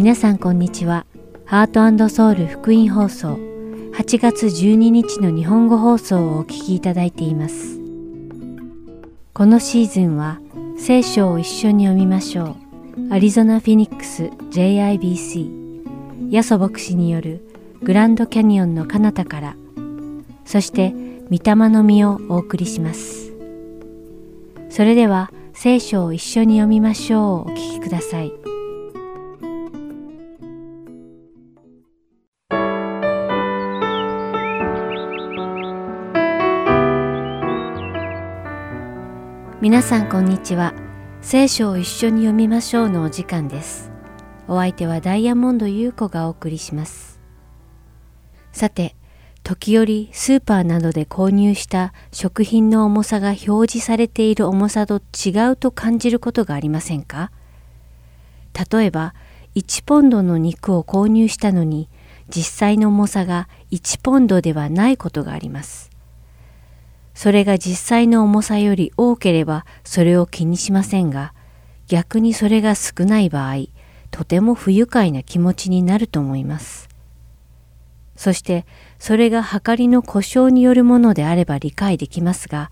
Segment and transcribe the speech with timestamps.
[0.00, 1.04] 皆さんこんにちは。
[1.44, 3.34] ハートソウル福音放送
[3.92, 7.78] 8月12日の日本語放送をお聞きいただいています。
[9.34, 10.40] このシーズンは
[10.78, 12.56] 聖書を一緒に読みましょ
[12.96, 13.12] う。
[13.12, 17.46] アリゾナ・フィニックス JIBC ヤソ牧師による
[17.82, 19.56] グランドキャニオンの彼方から
[20.46, 20.94] そして
[21.30, 23.34] 御霊の実をお送りします。
[24.70, 28.59] それでは聖書を一緒に読みましょうお聞きください。
[39.62, 40.72] 皆さんこんにちは。
[41.20, 43.90] 聖書を一緒に読みましょうのお時間です。
[44.48, 47.20] お相手はダイヤモンド優子がお送りします。
[48.52, 48.96] さて、
[49.42, 57.30] 時折スーパーなどで購入した食品の重さが表示されている重さと違うと感じることがありませんか？
[58.72, 59.14] 例えば、
[59.56, 61.90] 1ポンドの肉を購入したのに、
[62.30, 65.89] 実際の重さが1ポンドではないことがあります。
[67.20, 71.34] それが実際の重さより多ければそれを気にしませんが、
[71.86, 73.66] 逆にそれが少ない場合、
[74.10, 76.88] とても不愉快な気持ちになると思います。
[78.16, 78.64] そして、
[78.98, 82.70] それが計りの故障によるものであれば理解できますが、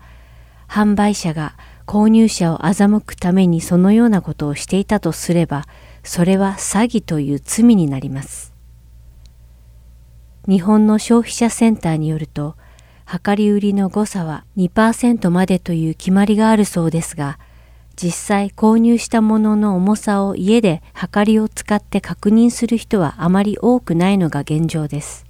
[0.67, 1.55] 販売者が
[1.85, 5.67] 購入者を欺くためにそのようなことをしていたとすれば、
[6.03, 8.55] それは詐欺という罪になります。
[10.47, 12.55] 日本の消費者センターによると、
[13.11, 17.39] 量り売りの誤差は2%までという決まりがあるそうですが、
[18.01, 25.25] 実際購入したものの重さを家で量りを使って確認する人はあまり多くないのが現状です。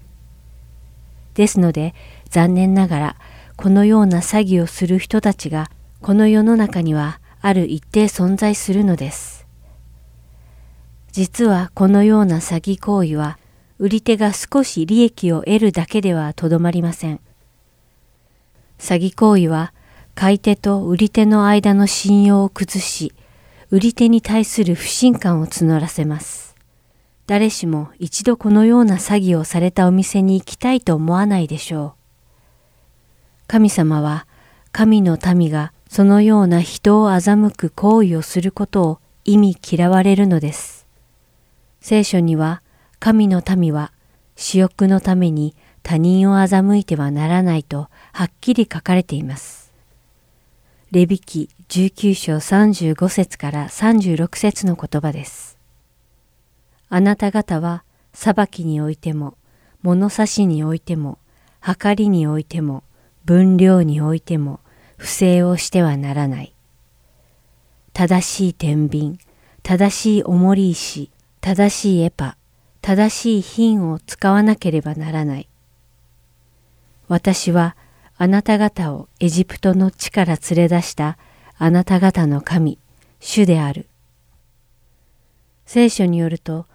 [1.36, 1.96] ですので
[2.30, 3.16] 残念ながら
[3.56, 9.48] このような詐欺をする人たちがこの世の中にはある一定存在するのです。
[11.12, 13.40] 実はこのような詐欺行為は
[13.80, 17.20] 売り手が少し利益を得るだけではとどまりません。
[18.80, 19.74] 詐欺行為は
[20.16, 23.14] 買い手と売り手の間の信用を崩し、
[23.70, 26.56] 売り手に対する不信感を募らせます。
[27.28, 31.94] 誰しも一度このような詐欺をされたお店に行きたいと思わないでしょう。
[33.48, 34.26] 神様は
[34.72, 40.88] 神の民がそのような人を欺く行為をすることを意味嫌われるのです。
[41.82, 42.62] 聖書には
[43.00, 43.92] 神の民は
[44.36, 49.72] 私欲のために他人を欺いてはならないとはっきり書かれています。
[50.92, 55.58] レビ記19章35節から36節の言葉です。
[56.90, 57.84] あなた方は
[58.14, 59.38] 裁きにおいても、
[59.82, 61.20] 物差しにおいても、
[61.62, 62.84] 計りにおいても、
[63.26, 64.60] 分量においても、
[64.98, 66.54] 不正をしてはならない。
[67.94, 69.20] 正しい天秤、
[69.62, 72.38] 正しい重り石、正しいエパ、
[72.82, 75.48] 正しい品を使わなければならない。
[77.08, 77.76] 私は
[78.22, 81.18] あなた方をエジプトの地から連れ出した
[81.58, 82.78] あなた方の神、
[83.22, 83.88] 主である。
[85.66, 86.66] 聖書によると、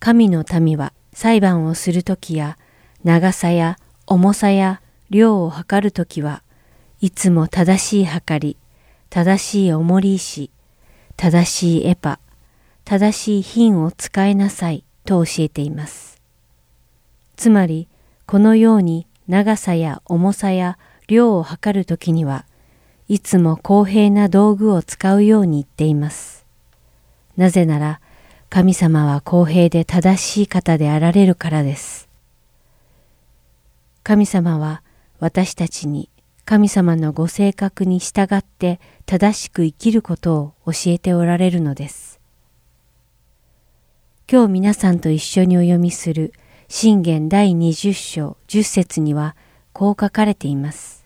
[0.00, 2.56] 神の民は裁判をするときや
[3.04, 6.42] 長さや重さや量を測るときは
[7.02, 8.56] いつも正しい測り、
[9.10, 10.50] 正しい重り石、
[11.18, 12.18] 正しいエパ、
[12.86, 16.18] 正しい品を使いなさいと教えています。
[17.36, 17.88] つまり、
[18.24, 22.46] このように長さや重さや量を測るときには
[23.08, 26.46] いつも公平な道具を使うように言っています。
[27.36, 28.00] なぜなら
[28.48, 32.08] 神様は公平で正しい方であられるからです。
[34.02, 34.82] 神様は
[35.18, 36.10] 私たちに
[36.44, 42.20] 神様のご性格に従って正しく生きることを教えておられるのです。
[44.30, 46.32] 今日皆さんと一緒にお読みする
[46.68, 49.36] 信玄第20章10節には
[49.74, 51.04] こう書かれています。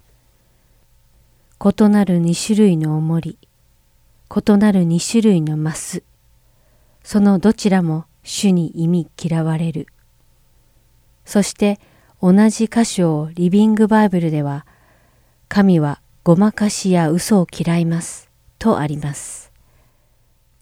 [1.59, 3.39] 異なる2種類の重り、
[4.31, 6.03] 異なる2種類のマス、
[7.03, 9.87] そのどちらも主に意味嫌われる。
[11.25, 11.81] そして
[12.21, 14.67] 同じ箇所をリビングバイブルでは、
[15.49, 18.29] 神はごまかしや嘘を嫌います
[18.59, 19.51] とあります。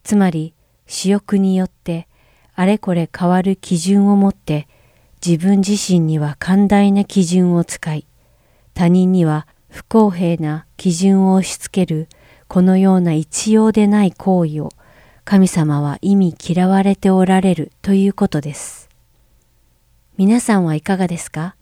[0.05, 0.55] つまり、
[0.87, 2.07] 私欲によって
[2.55, 4.69] あれこれ変わる基準を持って
[5.25, 8.07] 自分自身には寛大な基準を使い、
[8.75, 12.09] 他人には不公平な基準を押し付ける
[12.49, 14.71] このような一様でない行為を
[15.25, 18.89] 神様は意味嫌われておられるということです。
[20.17, 21.57] 皆さんはいかがですか？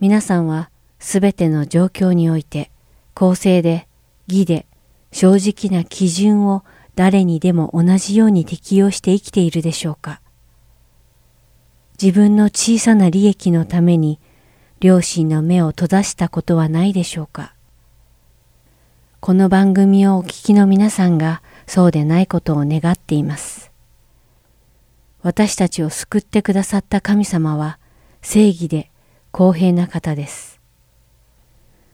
[0.00, 2.70] 皆さんはすべての状況において
[3.14, 3.86] 公正で
[4.26, 4.66] 義で
[5.12, 6.64] 正直な基準を
[6.96, 10.20] 誰にでも同じように適用して生きているでしょうか？
[12.00, 14.18] 自分の小さな利益のために
[14.80, 17.54] 両親の目を閉ざしたことはないでしょうか。
[19.20, 23.70] この番組をお聞きの皆さんがそうでないことを願っています。
[25.22, 27.78] 私たちを救ってくださった神様は
[28.20, 28.90] 正義で
[29.30, 30.60] 公平な方です。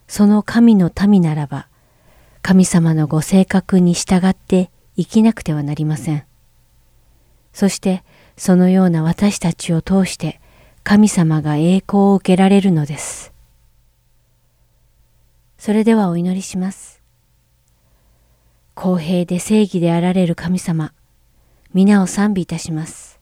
[0.08, 1.68] その神の民ならば、
[2.42, 6.24] 神様のご性格に従って生きなくてはなりません。
[7.52, 8.02] そして
[8.40, 10.40] そのような私たちを通して
[10.82, 13.34] 神様が栄光を受けられるのです。
[15.58, 17.02] それではお祈りします。
[18.74, 20.94] 公平で正義であられる神様、
[21.74, 23.20] 皆を賛美いたします。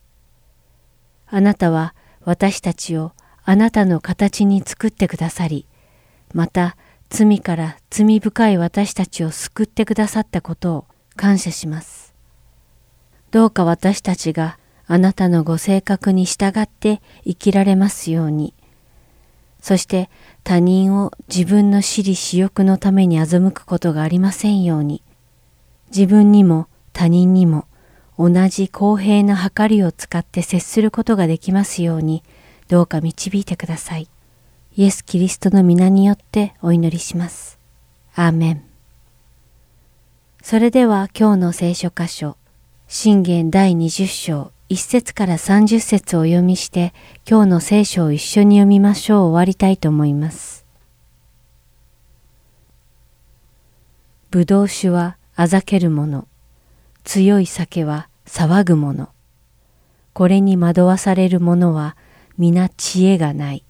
[1.26, 3.10] あなたは私たちを
[3.42, 5.66] あなたの形に作ってくださり、
[6.32, 6.76] また
[7.10, 10.84] 罪から罪深い私たちを救ってくださったことを
[11.16, 12.14] 感謝します。
[13.32, 14.60] どうか私たちが
[14.90, 18.54] あなたのご性格に従って生きられますように。
[19.60, 20.08] そして
[20.44, 25.02] 他人を自分の私利私欲のために欺くことがありませんように。
[25.90, 27.66] 自分にも他人にも
[28.18, 32.24] 同じ公平な計りを使って接することができますように、
[32.68, 34.08] どうか導いてください。
[34.74, 37.58] イエス・キリストの皆によってお祈りします。
[38.14, 38.64] アーメン。
[40.42, 42.36] それでは今日の聖書箇所、
[42.86, 46.92] 信玄第20章1節から30節を読みして
[47.26, 50.66] 今日の聖書を一緒に読みましょう終わりたいと思います。
[54.30, 56.28] ぶどう酒はあざけるもの、
[57.02, 59.08] 強い酒は騒ぐもの。
[60.12, 61.96] これに惑わされる者は
[62.36, 63.64] 皆知恵がない。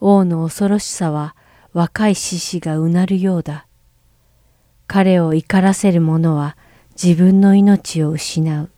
[0.00, 1.36] 王の恐ろしさは
[1.74, 3.66] 若い獅子がうなるようだ。
[4.86, 6.56] 彼を怒らせる者は
[6.92, 8.70] 自分の命を失う。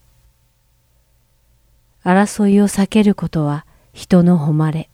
[2.10, 4.90] 争いを避けることは人の誉れ。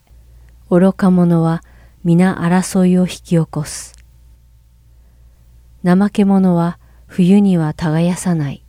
[0.68, 1.62] 愚か者は
[2.04, 3.94] 皆争いを引き起こす。
[5.82, 8.62] 怠け者は冬には耕さない。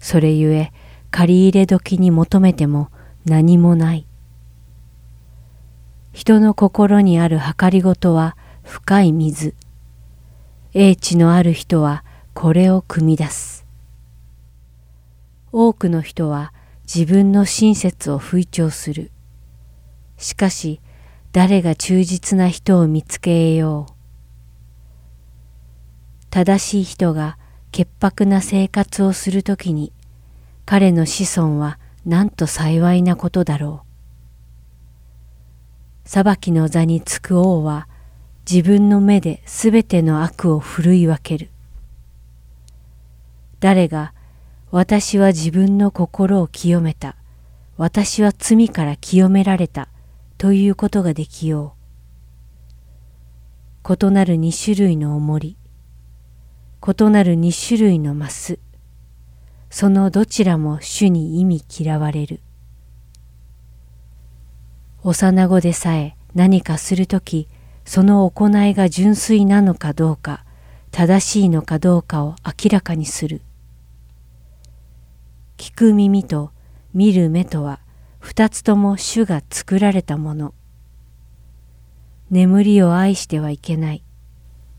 [0.00, 0.72] それゆえ
[1.12, 2.90] 借り入れ時に求めても
[3.24, 4.08] 何もない。
[6.12, 9.54] 人の心にある計りごとは深い水。
[10.74, 12.02] 英知のある人は
[12.34, 13.64] これを汲み出す。
[15.52, 16.52] 多くの人は
[16.94, 19.12] 自分の親切を吹聴する。
[20.18, 20.78] しかし、
[21.32, 23.92] 誰が忠実な人を見つけよう。
[26.28, 27.38] 正しい人が
[27.70, 29.90] 潔白な生活をするときに、
[30.66, 33.84] 彼の子孫はなんと幸いなことだろ
[36.04, 36.08] う。
[36.08, 37.88] 裁きの座につく王は、
[38.46, 41.48] 自分の目ですべての悪をふるい分ける。
[43.60, 44.12] 誰が
[44.74, 47.16] 私は自分の心を清めた。
[47.76, 49.90] 私は罪から清められた。
[50.38, 51.74] ということができよ
[53.86, 53.94] う。
[53.94, 55.58] 異なる二種類の重り。
[56.80, 58.58] 異なる二種類のマス。
[59.68, 62.40] そのどちらも主に意味嫌われる。
[65.02, 67.46] 幼子でさえ何かするとき、
[67.84, 70.46] その行いが純粋なのかどうか、
[70.90, 73.42] 正しいのかどうかを明らかにする。
[75.62, 76.50] 聞く耳と
[76.92, 77.78] 見る目とは
[78.18, 80.54] 二つとも主が作られたもの。
[82.32, 84.02] 眠りを愛してはいけない。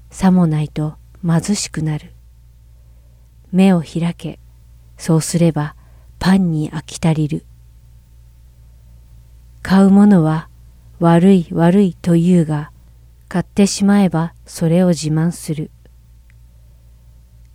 [0.09, 2.11] さもないと貧しくなる。
[3.53, 4.39] 目を開け、
[4.97, 5.77] そうすれば
[6.19, 7.45] パンに飽き足りる。
[9.61, 10.49] 買うものは
[10.99, 12.71] 悪い悪いと言うが、
[13.29, 15.71] 買ってしまえばそれを自慢する。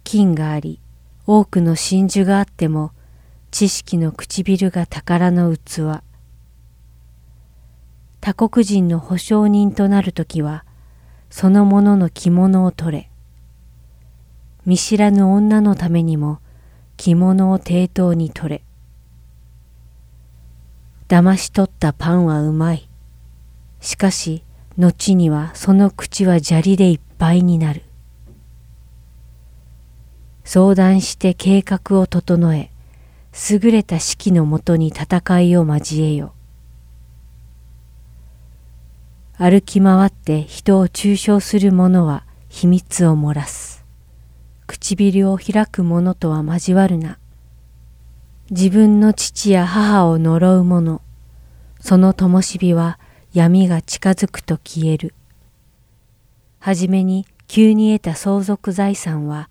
[0.02, 0.80] 金があり、
[1.26, 2.92] 多くの真珠があっても
[3.50, 6.02] 知識の唇が宝の器。
[8.20, 10.64] 他国人の保証人となるときは、
[11.30, 13.10] そのものの着物を取れ。
[14.66, 16.40] 見知らぬ女のためにも
[16.98, 18.62] 着物を抵当に取れ。
[21.08, 22.86] 騙し取ったパンはうまい。
[23.80, 24.44] しかし、
[24.76, 27.82] 後にはその口は砂利でいっぱいになる。
[30.44, 32.70] 相談して計画を整え、
[33.50, 36.32] 優れた指揮のもとに戦いを交えよ。
[39.36, 43.84] 歩き回って人を中傷する者は秘密を漏らす。
[44.66, 47.18] 唇を開く者とは交わるな。
[48.50, 51.02] 自分の父や母を呪う者、
[51.80, 52.98] その灯火は
[53.32, 55.14] 闇が近づくと消える。
[56.58, 59.48] はじめに急に得た相続財産は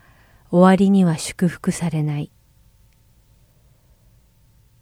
[0.51, 2.31] 終わりには祝福されない。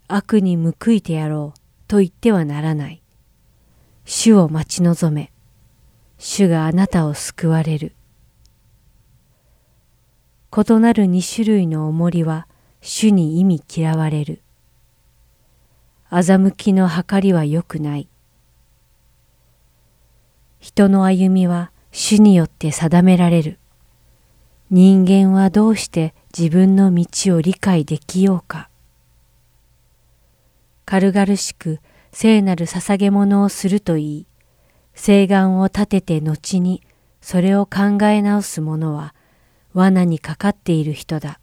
[0.08, 3.02] 悪に報いてやろうと言ってはならない。
[4.06, 5.32] 主を待ち望め。
[6.18, 7.96] 主があなたを救われる。
[10.56, 12.48] 異なる二種類の重りは
[12.82, 14.42] 主に意味嫌われる。
[16.12, 18.08] 欺きの計りは良くない。
[20.60, 23.60] 人の歩みは主によって定められる。
[24.70, 28.70] 人間はどうして自分の道を理解できようか。
[30.86, 31.80] 軽々しく
[32.12, 34.28] 聖なる捧げ物をするといい、
[34.94, 36.82] 誓願を立てて後に
[37.22, 39.14] それを考え直す者は
[39.74, 41.40] 罠にかかっている人だ。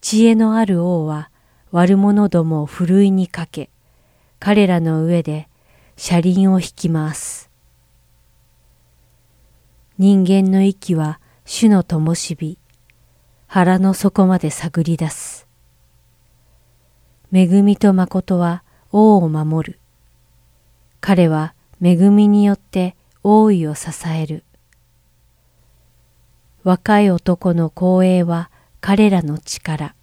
[0.00, 1.30] 知恵のある王は
[1.72, 3.70] 悪者どもをふるいにかけ、
[4.38, 5.48] 彼らの上で
[5.96, 7.50] 車輪を引き回す。
[9.98, 12.58] 人間の息は主の灯火、
[13.46, 15.49] 腹の底まで探り出す。
[17.32, 19.78] 恵みと誠は王を守る。
[21.00, 24.44] 彼は恵みによって王位を支える。
[26.64, 29.94] 若い男の光栄は彼らの力。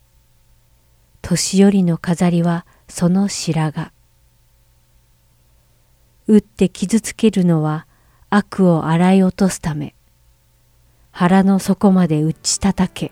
[1.22, 3.92] 年寄りの飾りはその白髪。
[6.28, 7.88] 打って傷つけるのは
[8.30, 9.94] 悪を洗い落とすため。
[11.12, 13.12] 腹の底まで打ち叩け。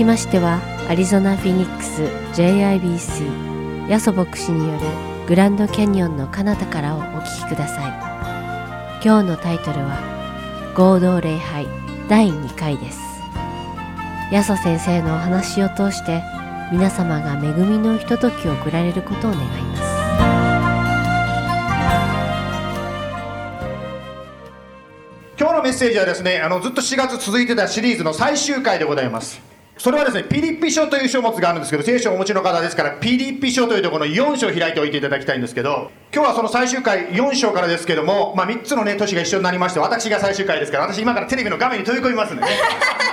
[0.00, 2.00] きましてはアリゾナ・フィニックス
[2.32, 4.86] JIBC ヤソ牧師による
[5.28, 9.04] グランドキャニオンの彼方からをお聞きください。
[9.04, 11.66] 今日のタイトルは合同礼拝
[12.08, 12.98] 第2回です。
[14.32, 16.22] ヤソ先生のお話を通して
[16.72, 19.82] 皆様が恵みのひとときを送られることを願います。
[25.38, 29.49] 今日のメッセージはですねあのずっと4月続いてたシリーズの最終回でございます。
[29.80, 42.48] それはですねピリピ書という書物があるんですけど聖書をお持ちの方ですからピリピ書というところの4章を開いておいていただきたいんですけど今日はその最終回4章からですけども、まあ、3つのね都市が一緒になりまして私が最終回ですから私今からテレビの画面に飛び込みますんでね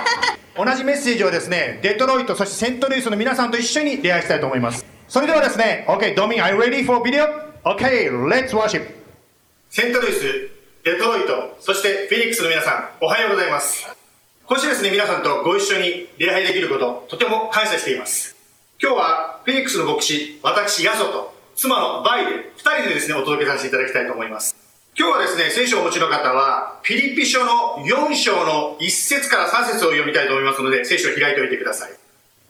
[0.58, 4.84] 同じメッセージをですね、デトロイト、そしてセントルイスの皆さんと一緒に出会いしたいと思います。
[5.06, 8.84] それではですね、OK、ドミン、are you ready for video?OK, let's worship!
[9.70, 10.22] セントルイス、
[10.84, 13.97] デトロイト、そしてフィニックスの皆さん、おはようございます。
[14.48, 18.34] 今週ですね、皆さんとご一緒に礼拝できること、とても感謝しています。
[18.82, 24.56] 今日は、フィニックスの牧師、私、ヤソと、妻のバイで、二人でですね、お届けさせていただきたいと思います。
[24.96, 31.92] 今日はですね、聖書をお持ちの方は、ピリピ書の4章の1節から3節を読みたいと思いますので、聖書を開いておいてください。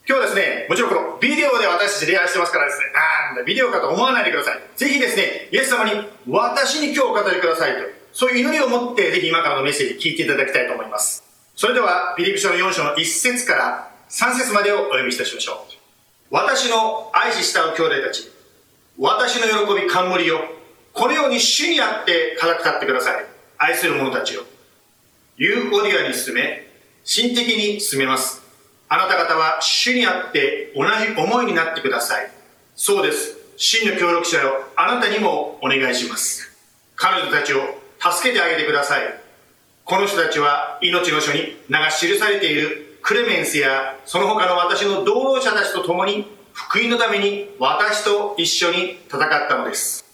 [0.06, 2.84] 今日はですね、もちろんこのビデオで私たち礼拝してますからですね、
[3.26, 4.60] なんだ、ビデオかと思わないでください。
[4.76, 7.78] ぜひですね、イエス様に、私に今日お語りくださいと、
[8.12, 11.27] そういう祈りを持って、ぜひ今からのメッセージ聞いていただきたいと思います。
[11.58, 15.74] それでは、ピリピ書の4章の1節から3節までをお読みいたしましょう。
[16.30, 18.30] 私の愛し慕う兄弟たち、
[18.96, 20.38] 私の喜び冠よ、
[20.92, 23.26] このように主にあって語ってください。
[23.58, 24.42] 愛する者たちよ。
[25.36, 26.64] ユーオディアに進め、
[27.02, 28.40] 心的に進めます。
[28.88, 32.30] あなた方は主にあって同じ思いになってください。
[32.76, 33.36] そうです。
[33.56, 36.52] 真の協力者よ、あなたにもお願いします。
[36.94, 37.58] 彼女たちを
[37.98, 39.27] 助けてあげてください。
[39.88, 50.04] この人たちは命の書に名が記されているクレメンスやその他の私の同労者たちと共に福音のために私と一緒に戦ったのです。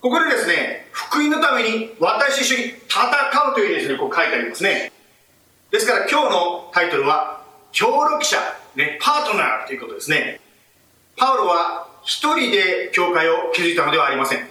[0.00, 4.90] ここでですね、福音のために私と一緒に戦うというですね、こう書いてありますね。
[5.70, 8.38] ですから今日のタイトルは、協力者、
[8.76, 10.40] ね、パートナーということですね。
[11.18, 14.48] パウロは一人で教会を築いたのではありません。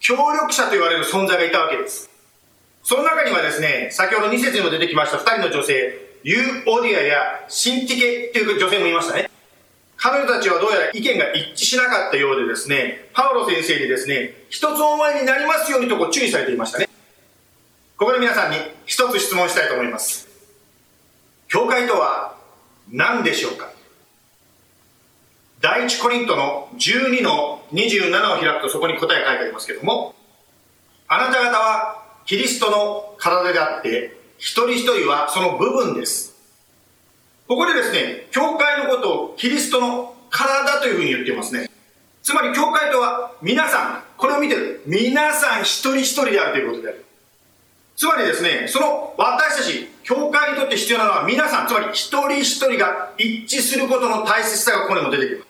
[0.00, 2.15] 協力者と言われる存在がいたわけです。
[2.86, 9.28] その中にはですね、先ほど2節にも出てきました2人の女性、ユーオディアやシンティケという女性もいましたね。
[9.96, 16.88] 彼女たちはどうやら意見が一致しなかったようでですね、パウロ先生にですね、一つお前になりますようにとこう注意されていましたね。
[17.96, 20.28] ここで皆さんに一つ質問したいと思います。
[21.48, 22.36] 教会とは
[22.92, 23.68] 何でしょうか？
[25.60, 30.14] 第一コリントの12の27を開くとそこに答え書いてありますけども、
[31.08, 36.34] あなた方はキリストの体であって、一人一人はその部分です。
[37.46, 41.70] ここでですね、教会のことをキリストの体というふうに言っていますね。
[42.24, 47.04] つまり教会とは皆さん、これを見てる皆さん一人一人であるということである。
[47.94, 55.48] つまりですね、その私たち、教会にとって必要なのは皆さん、つまり一人一人が一致することの大切さがここにも出てきます。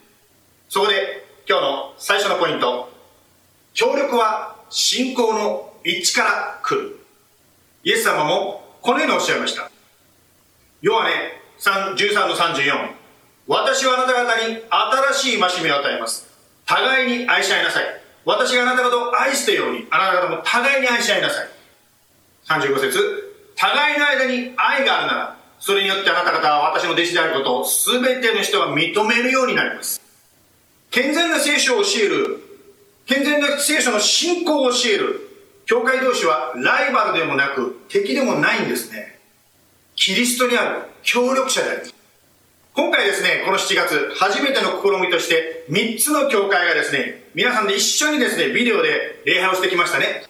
[0.68, 2.94] そこで今日の最初のポイント。
[3.72, 6.98] 協力は信仰の一致から来る。
[7.84, 9.70] イエス様もこのようにおっしゃいました。
[10.82, 12.90] 要はね、13の34
[13.46, 14.56] 私はあなた方に
[15.14, 16.26] 新しい戒めを与えます。
[16.66, 17.84] 互いに愛し合いなさい。
[18.24, 21.48] 私があなた方を愛したようにあなた方も互いに愛し合いなさい。
[22.48, 22.98] 35節。
[23.54, 30.00] 互いの間に愛があるならそれによってあなた方は私の弟子であることを全ての人が認めるようになります。
[30.90, 32.40] 健全な聖書を教える。
[33.06, 35.25] 健全な聖書の信仰を教える。
[35.66, 39.18] 教会同士はライバルでもなく敵でもないんですね
[39.96, 41.94] キリストにある協力者であります。
[42.74, 50.24] 今回ですね、この7月、初めての試みとして、3つの教会がですね、皆さんで一緒にですね、ビデオで礼拝をしてきましたね。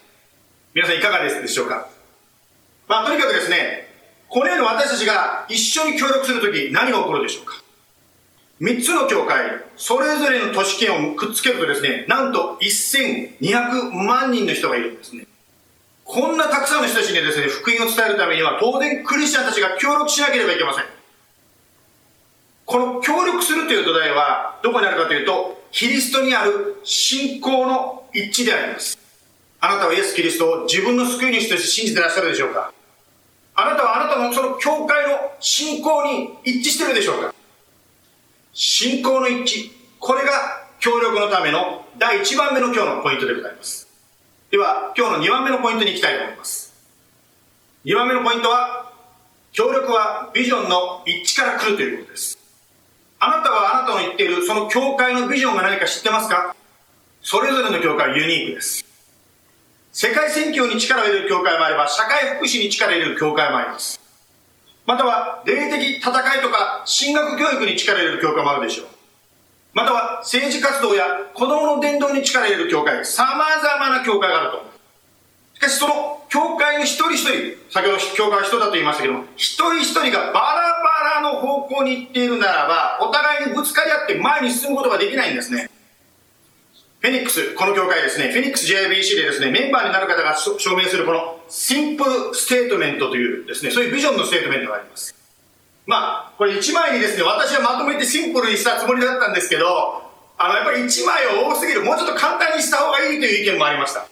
[0.73, 1.89] 皆さんいかがですでしょうか？
[2.87, 3.89] まあ、とにかくですね、
[4.29, 7.55] このように私たちが一緒に協力するとき、何が起こるでしょうか？
[8.61, 15.27] 3つの教会、それぞれの都市圏をくっつけるとですね、なんと1200万人の人がいるんですね。
[16.05, 20.85] こんなたくさんの人たちにですね、福音を伝えるためには、当然クリスチャンたちが協力しなければいけません。
[22.65, 28.99] この協力するという土台は、どこにあるかというと、キリストにある信仰の一致であります。
[29.61, 32.73] あなたはイエス・キリストを自分の救い主として信じてらっしゃるでしょうか
[33.55, 37.36] あなたはあなたのその教会の信仰に一致してるでしょうか
[38.57, 39.71] 信仰の一致。
[40.01, 40.33] これが
[40.81, 43.87] 協力のための第1番目の今日のポイントでございます。
[44.51, 46.75] では、今日の2番目のポイントに行きたいと思います。
[47.85, 48.87] 2番目のポイントは、
[49.53, 52.39] 協力はビジョンの一致から来るということです
[53.19, 56.55] あなたはあなたの言っているその教会のビジョンが何か知ってますか？
[57.23, 58.85] それぞれの教会はユニークです
[59.95, 63.99] 世界選挙に力を入れる教会もあれば社会福祉に力を入れる教会もあります
[64.87, 68.87] または霊的戦いとか進学教育に力を入れる教会もあるでしょう。
[69.77, 74.65] または政治活動や子供の伝道に力を入れる教会様々な教会があると
[75.53, 80.81] しかしその教会の一人一人先ほど教会は人だと言いましたけども一人一人がバラ
[81.13, 85.69] バラの方向に行っているならばお互いにぶつかり合って前に進むことができないんですね。
[87.01, 95.15] フェニックス、この教会ですね、フェニックス JIBC でですね、メンバーになる方が証明するこの simple statement というですね、そういうビジョンのステートメントがあります。
[95.87, 100.03] まあ、これ1枚にですね、私はまとめてシンプルにしたつもりだったんですけど、
[100.39, 104.07] あの、やっぱり1枚は多すぎる、もうちょっと簡単にした方がいいという意見もありました。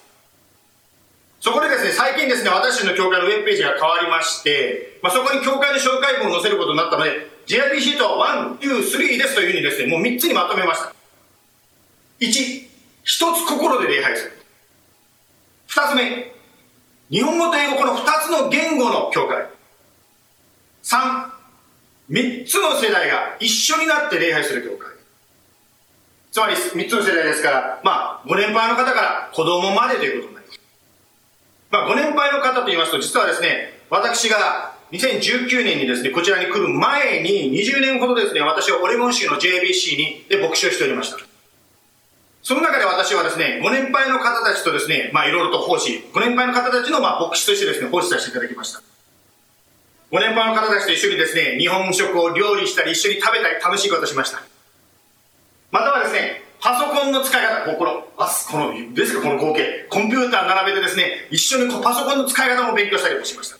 [1.41, 10.95] そこでですね、最近ですね、私の教会のウェブページが変わりまして、まあ、そこに教会の紹介文を載せることになったので、JIBC と1、2、3ですというふうにですね、もう3つにまとめました。
[12.21, 12.67] 1、
[13.03, 14.31] 一つ心で礼拝する。
[15.67, 16.34] 二つ目、
[17.09, 19.47] 日本語と英語この二つの言語の教会。
[20.81, 21.31] 三、
[22.09, 24.95] 三つの世代が一緒になって礼拝する教会。
[26.31, 30.59] つまり三つの世代ですから、まあ、ご年配の方から子供までということになります。
[31.71, 41.17] まあ、ご年配の方と言いますと、実はですね、私が2019年にですね、こちらに来る前に20年ほどですね、私はオレゴン州の JBC にで牧師をしておりました。
[42.45, 48.83] その中で私はですね、ご年配の方たちとですね、まあいろいろと奉仕、ご年配の方たちのまあ牧師としてですね、奉仕させていただきました。
[50.11, 54.43] ご年配の方たちと一緒にですね、日本食を料理したり、一緒に食べたり、楽しいことしました。
[55.71, 59.87] またはですね、パソコンの使い方、この、あこの、ですか、この光景。
[59.89, 63.57] コンピューター並べてですね、一緒にこうパソコンの使い方も勉強したりもしました。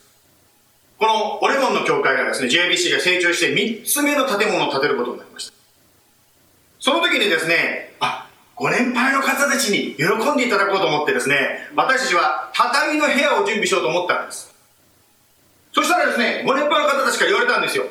[0.99, 5.53] このオレゴンの教会がですね、JBC が成長して3つ目の建物を建てることになりました。
[6.79, 8.24] その時にですね、あ、
[8.55, 14.55] ご年配の方たちに喜んでいただこうと思ってですね、私たちは畳の部屋を準備しようと思ったんです。
[15.73, 17.83] そしたらですね、ご年配の方たちから言われたんですよ。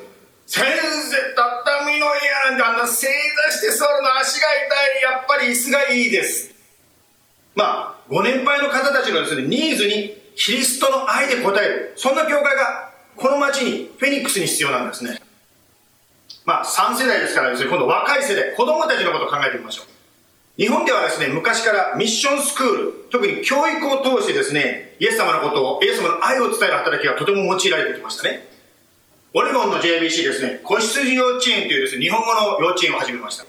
[0.46, 3.08] 先生、畳の部屋なんてあんな正
[3.46, 6.54] 座して座るの足が痛い、やっぱり椅子がいいです。
[7.54, 11.92] まあ、ご年配の方たちのですね、ニーズにキリストの愛で応える。
[11.96, 15.20] そんな教会がこの町に、フェニックスに必要なんですね。
[16.46, 19.93] まあ、3世代ですからですね、今度若い世代、子供たちのことを考えてみましょう。
[20.56, 28.46] 日本ではですね、昔からミッションスクール、特に教育を通してですね、イエス様のことを、イエス様の愛を伝える働きがとても用いられてきましたね。
[29.34, 33.46] オレゴンの JBC ですね、子羊幼稚園というですね、日本語の幼稚園を始めました。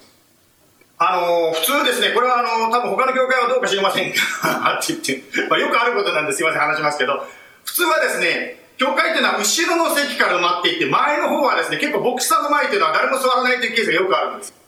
[0.97, 7.27] あのー、普通ですね、これはあのー、多分他の教会はどうか知りませんが、 って言って、まあ、よくあることなんですいません、話しますけど、
[7.65, 14.64] 普通はですね、教会っていうのは後ろの席から埋まっていって、前の方はですね、結構牧師さんの前っていうのは誰も座らないというケースがよくあるんです。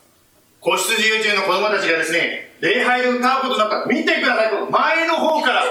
[0.60, 5.64] 子羊幼稚園の子供たちがですね、礼拝で歌うことになった、見てください、前の方から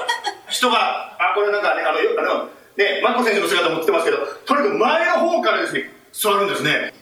[0.49, 6.93] 人が、あ、これなんかね、あの、あのね、マコ先生の姿も映ってますけど、とにかく前の方からですね、座るんですね。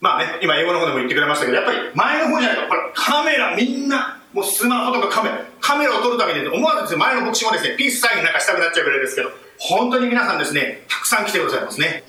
[0.00, 12.04] まあね、今英語の方でも言ってくれましたけど、やっぱり前の方じゃないと、これカメラみんな、もうスマホとかカメラ、カメラを撮るために思わずですね、前の牧師もですね、ピースサインなんかしたくなっちゃうぐらいですけど、本当に皆さんですね、たくさん来てくださいますね。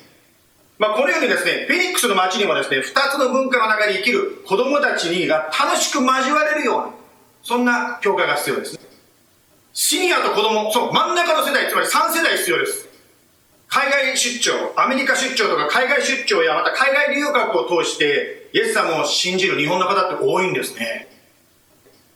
[0.80, 6.90] まあ、このようにですね、フェニックスの街にもですね、二つの文化の中に生きる子供たちにが楽しく交われるような、
[7.42, 8.80] そんな教会が必要ですね。
[9.74, 12.88] シニアと子供、そう、真ん中の世代、つまり3世代必要です。
[13.68, 21.09] 海外出張、アメリカ出張とか海外出張やまた海外留学を通して、イエス様を信じる日本の方って多いんですね。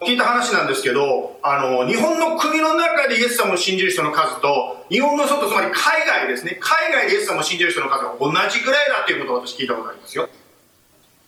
[0.04, 10.28] 聞いた話なんですけど、あの、日本の国の中でイエス様を信じる人の数と、日本の外、つまり海外ですね、海外でイエス様を信じる人の数が同じぐらいだっていうことを私聞いたことありますよ。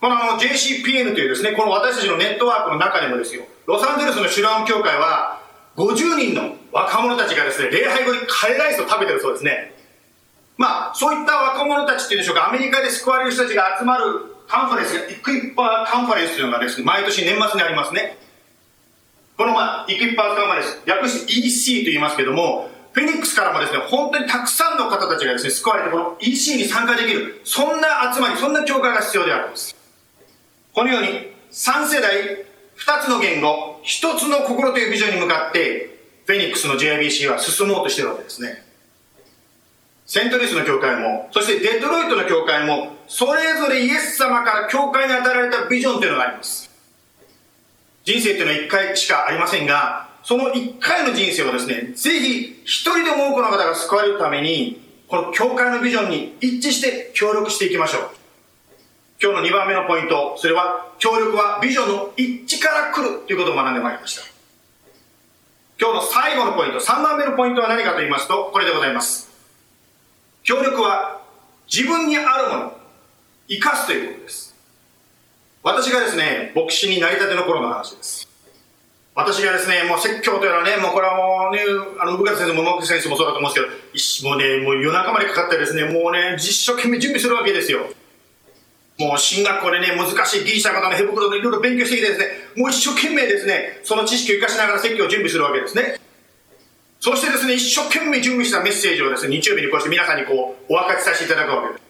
[0.01, 5.41] このあの JCPN というですね、この私たちのネットワークの中でもですよ、ロサンゼルスのシュラム教会は、
[5.77, 9.75] 50人の若者たちがですね、礼拝後にカレーライスを食べてるそうですね。
[10.57, 18.19] まあ、そういった若者たちっていうんでしょうか、アメリカで救われる人たちが集まるカンファレンスが、イクイッパーカンファレンスというのがですね、毎年年末にありますね。
[19.37, 29.77] この、まあ、イクイッパーカンファレンス、略して EC と言いますけども、フェニックスからもですね、本当にたくさんの方たちがですね、救われて、この EC に参加できる、そんな集まり、そんな教会が必要であるんです。
[30.73, 32.47] このように、3世代、
[32.79, 38.65] 2つの言語、1つの心というビジョンに向かって、フェニックスの JIBC は進もうとしてるわけですね。
[40.07, 46.76] セントリスの教会も、そしてデトロイトの教会も、それぞれイエス様から教会に与えられたビジョンというのがあります。
[48.07, 58.11] 人生っていうのは一回しかありませんが、その一回の人生をですね、ぜひ一人でも多くの方が救われるために、この教会のビジョンに一致して協力していきましょう。
[59.21, 64.23] 今日の2番目のポイント、それは、協力はビジョンの一致から来るということを学んでまいりました。
[65.81, 69.31] 今日の最後のポイント、3番目のポイントは何かと言いますと、これでございます。
[70.45, 71.23] 協力は
[71.73, 72.79] 自分にあるもの、
[73.49, 74.56] 生かすということです。
[75.67, 78.29] 私がですね、牧師になりたての頃の話です。
[79.17, 81.61] 私がですね、もう説教というのはね、もうこれはもうね、
[81.99, 83.55] あの、産方先生も野口先生もそうだと思うん
[83.93, 87.91] ですけど、もうね、もう夜中までかかってですね、もうね、実生懸命準備するわけですよ。
[88.97, 95.99] もう進学校でね、難しいギリシャ型のヘブクロでいろいろ勉強してきてですね、もう一生懸命ですね、その知識を生かしながら説教を準備するわけですね。
[97.01, 101.86] そしてですね、一生懸命準備したメッセージをですね、日曜日にこうして皆さんにこう、お分かちさせていただくわけです。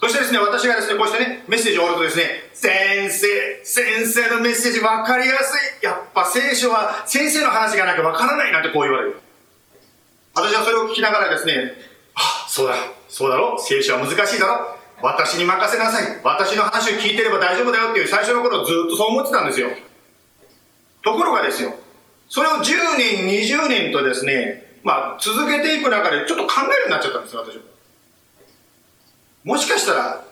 [0.00, 5.84] そしてですね、私がですね、こうしてね、メッセージを終わるとですね、先生、先生のメッセージ分かりやすい。
[5.84, 9.20] やっぱ聖書は先生の話がなきゃ分からないなんてこう言われる。
[10.34, 11.72] 私はそれを聞きながらですね、
[12.14, 12.74] あ、そうだ、
[13.08, 16.20] そうだろ、聖書は難しいだろ、私に任せなさい。
[16.22, 19.68] 私の話を聞いてれば大丈夫だよっていう最初の頃ずっとそう思ってたんですよ。
[21.02, 21.74] ところがですよ、
[22.28, 27.62] それを10年、20年とですね、まあ、続けていく中でちょっと考えるようになっちゃったんですよ、私は。
[29.44, 30.24] もしかしたら、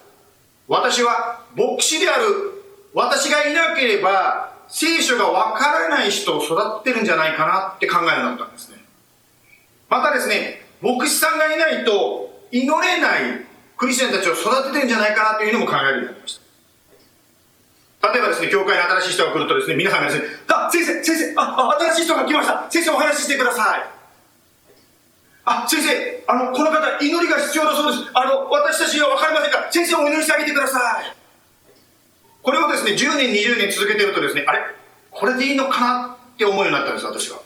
[0.69, 2.53] 私は牧師である
[2.95, 8.79] 私がいなければ、聖書がわからない人を育ってるんじゃないかなって考えになったんですね。
[9.89, 13.47] またですね、牧師さんがいないと祈れない
[13.77, 16.41] クリスチャンたちを育ててるんじゃないかなというのも考えるようになりまし
[18.01, 18.13] た。
[18.13, 22.67] 例えばですね、教会に新しい人が来るとですね、皆さんがですね、あ、先生、先生、あ、新しい人が来ました。
[22.71, 23.92] 先生お話ししてください。
[25.45, 28.11] あ、先生、あの、この方、祈りが必要だそうです。
[28.15, 31.17] あの、私たちは分かりませんが、先生お祈りしてあげてください。
[32.43, 34.61] これをですね、10年、20年続けてるとですね、あれ
[35.11, 37.41] これでいいのかなって思うようになったんです、私は。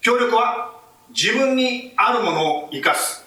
[0.00, 0.74] 協力は、
[1.10, 3.24] 自分にあるものを生かす。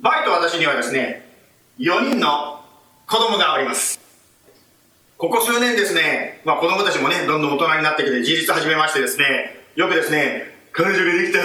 [0.00, 1.30] バイと私にはですね、
[1.78, 2.64] 4人の
[3.06, 4.00] 子供がおります。
[5.16, 11.40] ここ数年ですね、まあ子供たちもね、どんどん大人になってきて、自立始めましてですね、よくですね、彼女ができた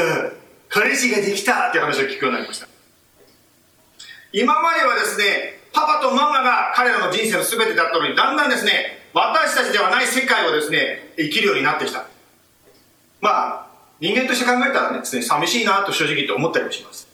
[0.69, 2.67] 彼氏ができたって話を聞くようになりました。
[4.33, 12.05] 今まではですねパパとママが彼らの人生の全てだったのにだんだんですね私たちではない世界をですね生きるようになってきた。
[13.21, 13.29] ま
[13.63, 13.67] あ
[13.99, 17.07] 人間として考えたらねですね寂しいなと正直言って思ったりもします。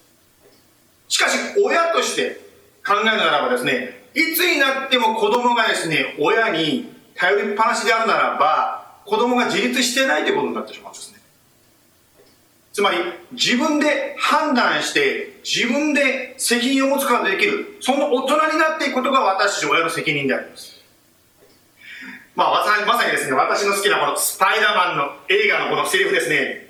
[1.07, 2.41] しかし親として
[2.85, 11.19] 考えるならばですねいつになっても子供がですね親に頼りっぱなしであるならば子供が自立してないということになってしまうんですね。
[12.73, 12.97] つまり
[13.31, 20.81] 自分で判断して自分で責任を持つことができるその大人になっていくことが私親の責任であります。
[22.35, 26.67] まあまさにですね私の好きなこのスパイダーマンの映画のこのセリフですね。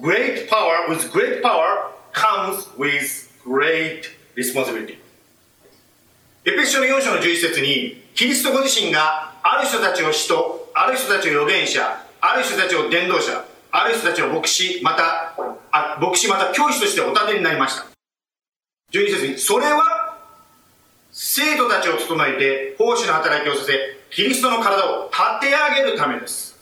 [0.00, 4.04] Great power with great power comes with great
[4.36, 4.98] responsibility.
[6.44, 13.44] エペショの4章の11節にキリストご自身がある人たちを使徒ある人たちを預言者ある人たちを伝道者
[13.80, 15.34] ある人たちを牧師、また、
[15.70, 17.86] あ牧師また教師としてお立てになりました。
[18.92, 20.18] 12節に、それは、
[21.12, 23.78] 生徒たちを整えて、奉仕の働きをさせ、
[24.10, 26.56] キリストの体を立て上げるためです。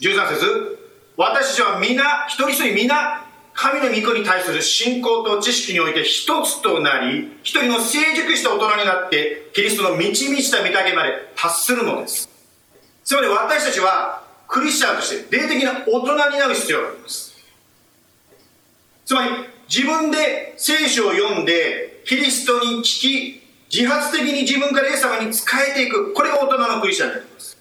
[0.00, 0.78] 13節
[1.16, 12.28] 私たちは皆、一人一人皆、神の御子に対する信仰と知識において一つとなり、一人の成熟した大人になって、キリストの満ち満ちた御岳まで達するのです。
[13.04, 14.21] つまり私たちは、
[14.52, 17.32] クリスチャンとして霊的な大人になる必要があります。
[19.06, 19.30] つまり
[19.66, 26.12] 自分で聖書を読んでキリストに聞き自発的に自分からイエス様に仕えていく。
[26.12, 27.56] これが大人のクリスチャンになります。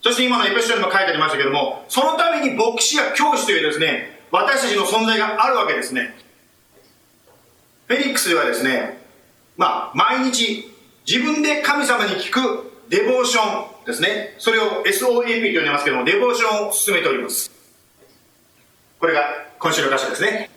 [0.00, 6.14] そして今のエペソ書にも書いてありましたけどもそのために牧師や教師というですね私たちの存在があるわけですね。
[7.88, 9.02] フェニックスではですね
[9.58, 10.72] まあ毎日
[11.06, 14.34] 自分で神様に聞くデボーションですね。
[14.38, 17.50] それを SOAP と呼んでますけども、デボーションを進めております。
[18.98, 19.22] これが
[19.58, 20.50] 今週の箇所ですね。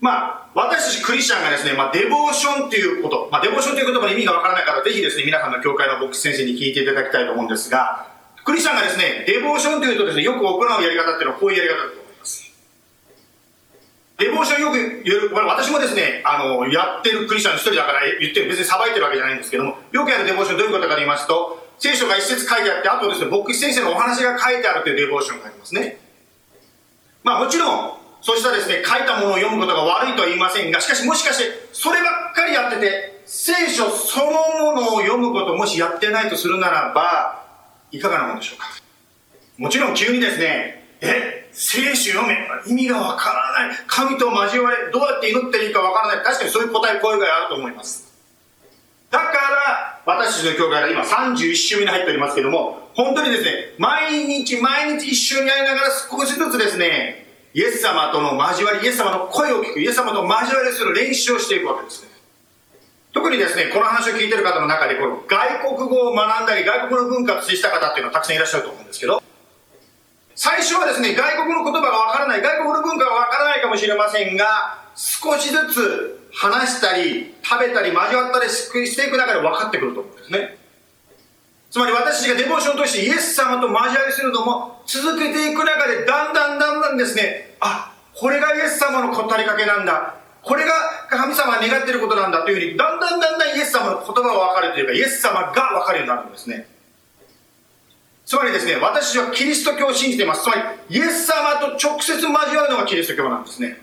[0.00, 8.06] まあ、私たちクリスチャンがですね、まあ、デボーションということ、まあ、デボーションという言葉の意味がわからない方、ぜひですね、皆さんの教会の牧師先生に聞いていただきたいと思うんですが、
[8.44, 12.52] クリスチャンがですね、デボーションというとですね、よく行うやり方っていうのはこういうやり方だと思います。
[14.18, 26.00] デボーションよく言う、これ私もですね、あの、やってるクリスチャンの一人だから言ってる、別に裁いてるわけじゃないんですけども、よくやるデボーションどういうことかと言いますと、聖書が一節書いてあって、あとですね、牧師先生のお話が書いてあるというデボーションがありますね。
[27.22, 37.44] まあもちろん、そうしたですね、書いたものを読むことが悪いとは言いませんが、しかしもしかして、そればっかりやってて、聖書そのものを読むこともしやってないとするならば、
[37.92, 38.66] いかがなものでしょうか。
[39.56, 42.36] もちろん急にですね、え聖書読め。
[42.66, 43.76] 意味がわからない。
[43.86, 44.90] 神と交われ。
[44.92, 46.24] どうやって祈っていいかわからない。
[46.24, 48.12] 確かにそういう答え、声があると思います。
[49.10, 62.08] だから、私たちの教会が今31週目に入っておりますけども、本当にですね、毎日毎日一緒に会いながら少しずつですね、イエス様との交わり、イエス様の声を聞く、イエス様と交わりする練習をしていくわけですね。
[63.12, 69.22] 特にですね、この話を聞いてる方の中で、この外国語を学んだり、外国の文化と接した方っていうのはたくさんいらっしゃると思うんですけど、
[70.38, 80.56] 最初はですね、外国の言葉がわからない、外国の文化がわからないかもしれませんが、少しずつ話したり、食べたり、交わったりしていく中で分かってくると思うんですね。
[81.72, 90.14] つまり私たちがデボーションとしてイエス様と交わりするのも続けていく中でだんだんだんだんですね、あ、これがイエス様の語りかけなんだ。
[90.42, 90.72] これが
[91.10, 96.77] 神様が願っていることなんだというふうに、だんだんだんだんイエス様の言葉が分かるというか、イエス様が分かるようになるんですね。
[98.28, 100.42] つまりですね、私はキリスト教を信じています。
[100.42, 100.60] つまり、
[100.98, 103.78] イエス様と直接交わるのがキリスト教なんですね。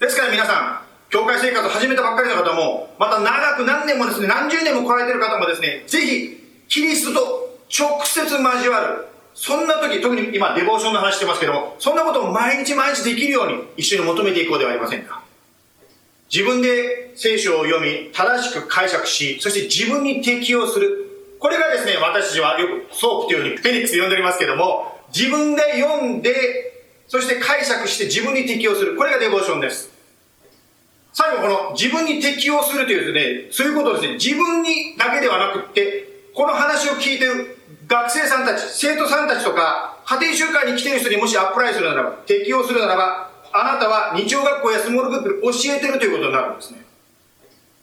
[0.00, 9.04] ですから皆さん、教会生活を始めたばっかりの方も、また長く何年もですね、何十年も来られている方もですね、ぜひ、キリストと直接交わる。
[9.34, 15.22] そんな時、特に今、デボーションの話してますけども、そんなことを毎日毎日できるように一緒に求めていこうではありませんか。
[16.32, 21.05] 自分で聖書を読み、正しく解釈し、そして自分に適用する。
[21.38, 26.72] これがですね、私たちはよく SOAP というふうにフェニックス呼んでおりますけども、自分で読んで、
[27.08, 28.96] そして解釈して自分に適用する。
[28.96, 29.90] これがデボーションです。
[31.12, 37.56] 最後この自分に適応するというですね、そういうことですね、自分にだけではなくって、この話を聞いてる
[37.86, 46.84] 学生さんたち、生徒さんたちとか、家庭集会に来てる人にもし apply するならば、適用するならば、あなたは日曜学校やスモールグループで教えてるということになるんですね。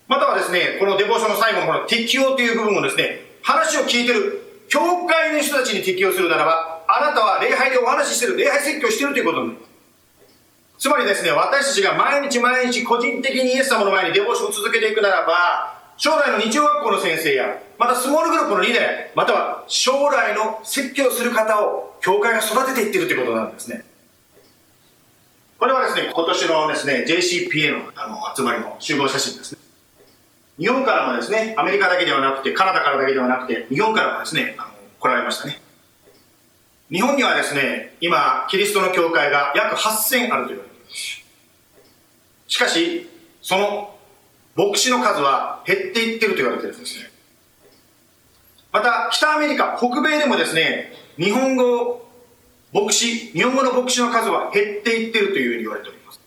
[0.07, 9.73] またはですね、このデボーションの最後のこの適用という部分をですね、話を聞いてる教会の人たちに適用するならば、あなたは礼拝でお話ししてる、礼拝説教してるということになります。
[10.79, 18.85] つまりですね、私たちが毎日毎日個人的にイエス様の前にデボーションを続けていくならば、将来の日曜学校の先生や、またスモールグループのリーダー、
[19.15, 23.85] または将来の説教する方を教会が育てていってるということなんですね。
[25.59, 29.62] これはですね、今年のですね、JCPA のあの集まりの集合写真ですね。
[30.59, 35.61] 日本からもですね、アメリカだけではなくて、カナダからだけではなくて、日本からもですね、あの来られましたね。
[36.91, 41.23] 日本にはですね、今、キリストの教会が約8000あると言われています。
[42.47, 43.09] しかし、
[43.41, 43.95] その
[44.55, 47.09] 牧師の数は減っていってると言われてるんですね。
[48.71, 52.03] また、北アメリカ、北米でもですね、日本語
[52.73, 56.19] 牧師、日本語の牧師の数は減っていってるというふうに言われております。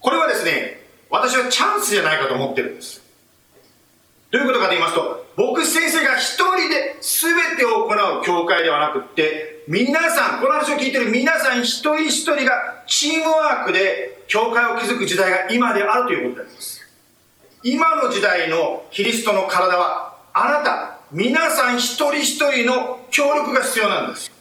[0.00, 0.83] これはですね、
[1.14, 3.00] 私はチャンスじゃないかと思ってるんです。
[4.32, 16.80] どういうことかと言いますと、牧師先生が一人で全てを行う教会ではなくって、皆さん、この話を聞いてる皆さん一人一人がチームワークで教会を築く時代が今であるということであります。
[17.62, 24.32] 今の時代のキリストの体は、あなた、皆さん一人一人の協力が必要なんです。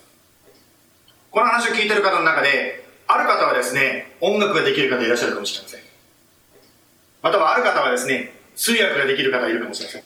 [1.30, 5.93] この話を聞いてる方の中で、ある方はですね、音楽ができる方いらっしゃるかもしれません。
[7.24, 10.03] またはある方はですね、通訳ができる方がいるかもしれません。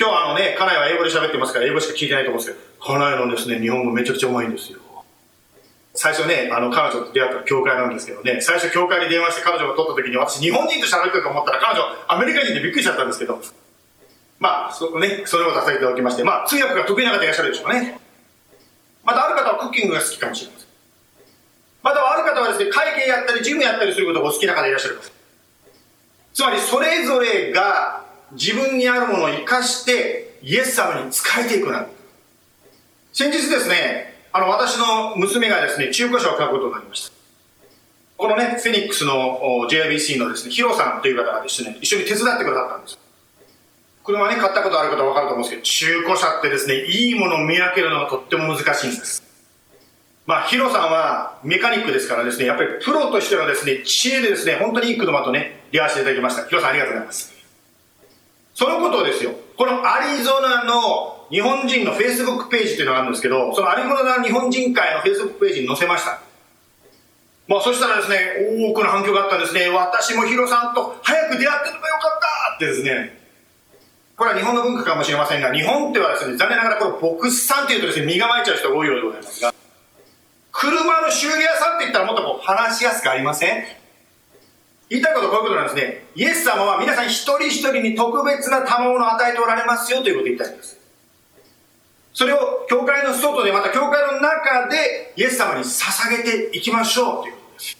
[0.00, 4.80] 今日あのね、家内は英語で喋ってますから、英語しか聞いてないと思うんですけど、家内のですね、日本語めちゃくちゃうまいんですよ。
[5.92, 13.38] 最初ね、あの、彼女と出会ったの教会なんですけどね、最初教会に電話して彼女が取った時に私日本人と喋ってると思ったら彼女アメリカ人でびっくりしちゃったんですけど、
[14.40, 18.00] まあ、そね、それを出させていただきまして、まあ、通訳が得意な方いらっしゃるでしょうね。
[19.04, 20.68] またある方はクッキングが好きかもしれません。
[21.82, 25.02] またはある方はですね、会計やったり、ジムやったりすることがお好きな方いらっしゃるか
[26.32, 31.86] つまり、それぞれが自分にあるものを生かして、イエス様に仕えていくな。
[33.12, 37.12] 先日ですね、あの、私の娘がですね、中古車を買うことになりました。
[38.16, 42.98] このね、フェニックスの JIBC のですね、ヒロさんという方がですね、一緒に手伝ってくださったんです。
[44.04, 49.22] 車ね、買ったことある方はわかると思うんですけど、中古車ってですね、いいものを見分けるのがとっても難しいんです。
[50.24, 56.44] まあ、ヒロさんはメカニックですからですね、やっぱりプロとしてのですね、知恵でですね、本当にいい車とね、出会わせていただきました。
[56.46, 57.32] ヒロさんありがとうございます。
[58.54, 66.20] そのことをですよ、このアリゾナの日本人のフェイスブックページっていうのがあるんですけど、そのアリゾナ日本人会のフェイスブックページに載せました。
[67.48, 68.18] まあそしたらですね、
[68.68, 69.68] 多くの反響があったんですね。
[69.70, 73.18] 私もヒロさんと早く出会ってればよかったってですね。
[74.16, 79.54] これは日本の文化かもしれませんが、日本ってはですね、残念ながらこの牧師さんっていうとですね、身構えちゃう人が多いようでございますが、
[80.52, 83.64] 車の修理屋さんって言ったらもっとこう話しやすくありません？
[84.90, 86.04] 言いたいことはこういうことなんですね。
[86.14, 90.78] イエス様は皆さん一人一人に特別な賜物を与えておられますよということを言ったんです。
[92.12, 97.78] それを教会の外でまた教会の中でイエス様に捧げていきましょうということです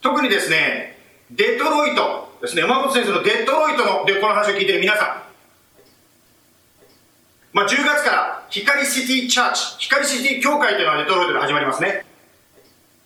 [0.00, 0.96] 特にですね
[1.32, 5.28] デトロイトですね山本先生のデトロイトのでこの話を聞いている皆さん
[7.52, 12.04] まあ、10月から光シティチャーチ光シティ教会というのがデトロイトで始まりますね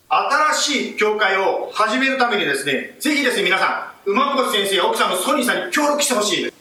[0.09, 6.55] 新しい教会を始めるためにですねぜひですね皆さん馬越先生や奥さんのソニーさんに協力してほしいです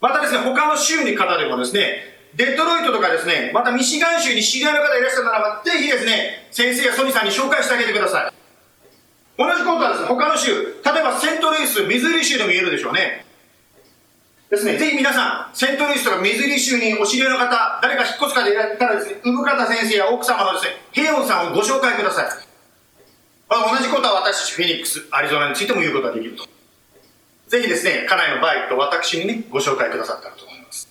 [0.00, 8.32] またですね他の州に方でもですねデトロイトとかですね、またミシガン州に知り合いの方いらっしゃるならば、ぜひですね、先生やソニーさんに紹介してあげてください。
[9.36, 13.26] 同じことはですね、他の州、例えばセントルイス、ミズーリ州でも言えるでしょうね。
[14.52, 22.26] ですね、ぜひ皆さん、セントルイスとかミズーリ州にお知り合いの方、誰か引っ越す方いたらですね、産方先生や奥様のですね、ヘヨンさんをご紹介ください。
[23.48, 26.44] まあ、同じことは私たちフェニックス、アリゾナについても言うことができると。
[27.48, 30.86] ぜひですね、家内の場合と私にね、ご紹介くださったらと思います。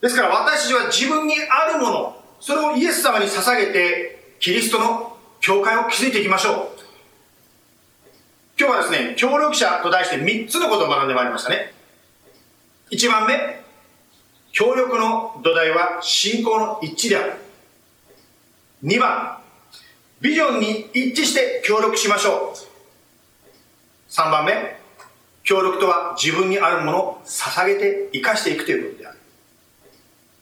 [0.00, 6.80] ですから私たちは自分にあるもの、それをイエス様に捧げて、キリストの教会を築いていきましょう。
[8.58, 11.78] 今日はですね、協力者と題して3つのことを学んでまいりましたね。
[12.90, 13.62] 1番目、
[14.52, 17.34] 協力の土台は信仰の一致である。
[18.82, 19.38] 2番、
[20.20, 24.12] ビジョンに一致して協力しましょう。
[24.12, 24.80] 3番目、
[25.44, 29.18] 協力とは自分にあるものを捧げて生かしていくということである。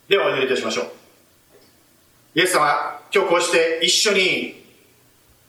[0.09, 0.91] ではお祈りいたしましょう。
[2.35, 4.65] イエス様、今日こうして一緒に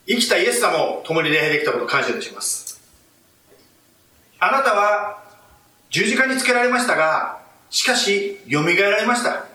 [0.06, 2.82] 生きたイエス様を共に礼拝できたことを感謝いたします。
[4.40, 5.29] あなたは
[5.90, 9.46] 十字架につけられましたが、しかし、蘇られました。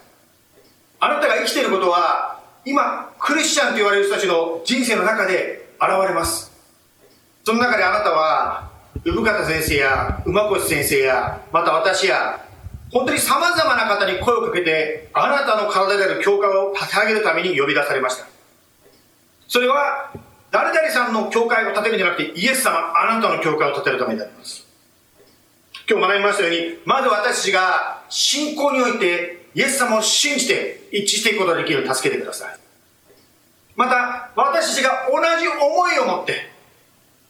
[1.01, 6.51] あなたが生きていることは、今、クリスチャンと言われる人たちの人生の中で現れます。
[7.45, 8.71] その中であなたは、
[9.05, 12.41] 産方先生や馬越先生や、また私や、
[12.91, 18.27] 本当に様々な方に声をかけて、あなたの体である教会を立て上げるために呼び出されました。
[19.47, 20.11] それは、
[20.51, 24.64] 誰々さんの教会を建てるんじゃなくて、イエス様、あなたの教会を建てるためになります。
[25.89, 32.59] 今日学びましたように、まず私たちが信仰において、イエス様を信じて一致していくことができるように助けてください。
[33.77, 36.51] また、私たちが同じ思いを持って、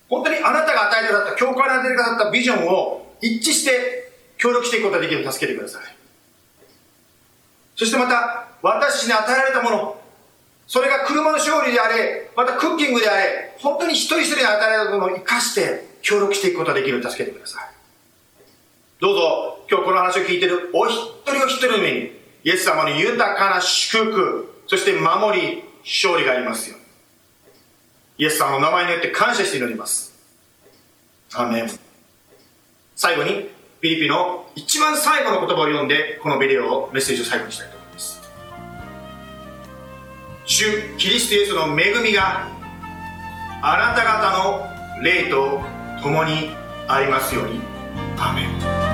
[0.08, 5.82] 本当にあなたが与えてくださった、教会に与えてくださったビジョンを一致して協力していくことができるように助けてください。
[7.74, 10.00] そしてまた、私たちに与えられたもの、
[10.68, 17.73] それが車の勝利であれ、またクッキングであれ、本当に一人一人に与えられたものを生かして協力していくことができるように助けてください。
[19.04, 20.94] どうぞ、今日この話を聞いているお一
[21.26, 26.78] 人お一人の目に、イエス様の豊かな祝福、そして守り、勝利がありますよ。
[28.16, 30.14] イエス様の名前によって感謝して祈ります。
[31.34, 31.70] アメン。
[32.96, 33.50] 最後に、
[33.82, 38.22] ピリピの一番最後の言葉を読んでこのビデオをメッセージを最後にしたいと思います
[40.46, 40.64] 主
[40.96, 42.48] キリストイエスの恵みが
[43.60, 45.60] あなた方の霊と
[46.02, 46.48] 共に
[46.88, 47.60] ありますように
[48.16, 48.93] アメン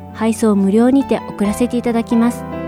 [0.21, 2.60] 配送無料にて送らせていただきます。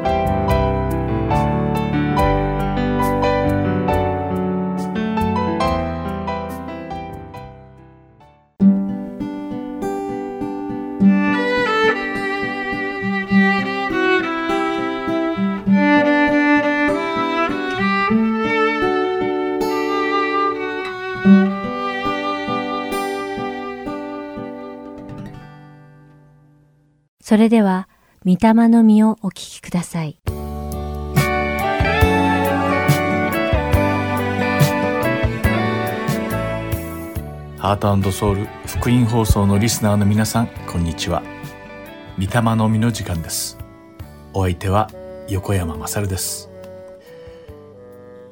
[27.34, 27.90] それでは、
[28.28, 30.20] 御霊の実をお聞きください。
[37.58, 41.24] ハートソウル福音放送のリスナーの皆さん、こんにちは。
[42.20, 43.58] 御霊の実の時間です。
[44.36, 44.92] お相手は
[45.28, 46.52] 横山まさるです。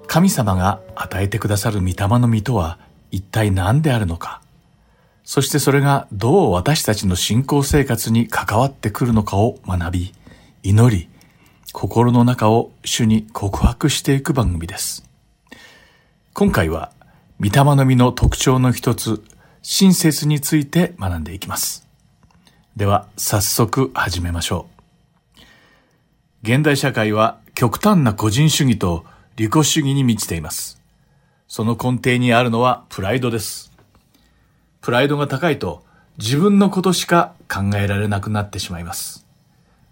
[0.06, 2.78] 神様が与えてくださる御霊の実とは
[3.10, 4.40] 一体何であるのか。
[5.34, 10.13] そしてそれがどう私たちの信仰生活に関わってくるのかを学び、
[10.61, 11.07] 祈り、
[11.71, 15.09] 心の中を主に告白していく番組です。
[16.34, 16.91] 今回は、
[17.39, 19.23] 御霊の実の特徴の一つ、
[19.61, 21.88] 親切について学んでいきます。
[22.75, 24.67] では、早速始めましょ
[25.38, 25.41] う。
[26.43, 29.05] 現代社会は極端な個人主義と
[29.38, 30.82] 利己主義に満ちています。
[31.47, 33.70] その根底にあるのはプライドです。
[34.82, 35.84] プライドが高いと
[36.17, 39.27] 自分のことしか考えられなくなってしまいます。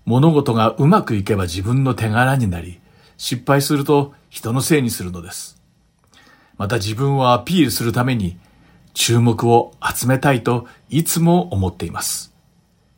[0.06, 2.80] 物事がうまくいけば自分の手柄になり、
[3.18, 5.62] 失敗すると人のせいにするのです。
[6.58, 8.38] また自分をアピールするために
[8.94, 12.34] 注目を集めたいといつも思っています。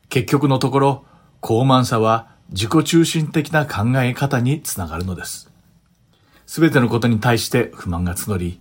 [0.08, 1.06] 結局のところ、
[1.42, 5.52] 高慢さは自己中心的な考え方につながるのです。
[6.46, 8.60] すべてのことに対して不満が募り、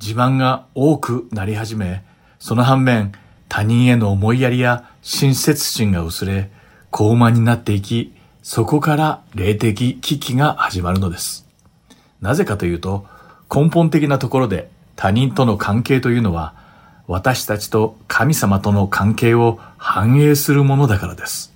[0.00, 2.04] 自慢が多くなり始め、
[2.38, 3.12] その反面、
[3.48, 6.50] 他人への思いやりや親切心が薄れ、
[6.90, 11.46] 高慢になっていき、そこから霊的危機が始まるのです。
[12.20, 13.06] なぜかというと、
[13.54, 16.54] 根本的なところで他人との関係というのは、
[17.06, 21.52] 私たちと神様との関係を反映するものだからです。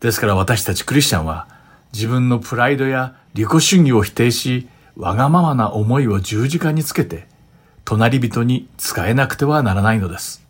[0.00, 1.48] ですから私たちクリスチャンは、
[1.92, 7.26] 自分のプライドや利己主義を否定し、わがままな思いを十字架につけて、
[7.84, 10.42] 隣人に使えなくてはならないのです。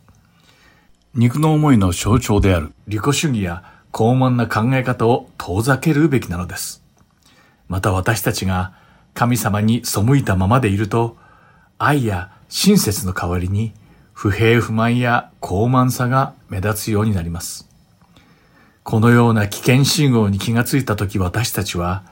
[1.13, 6.83] 肉の思いの象徴である利己主義や高慢な考え方を遠ざけるべきなのです。
[7.67, 8.73] また私たちが
[9.13, 11.17] 神様に背いたままでいると、
[11.77, 13.73] 愛や親切の代わりに
[14.13, 17.69] 不平不満や高慢さが目立つようになります。
[18.83, 22.03] このような危険信号に気がついたとき私たちは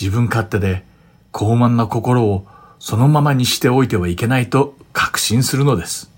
[0.00, 0.84] 自分勝手で
[1.30, 2.46] 高慢な心を
[2.82, 6.10] そのままにしておいてはいけないと確信するのです。